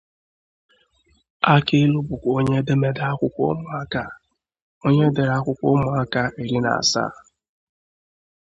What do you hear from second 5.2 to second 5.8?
akwukwo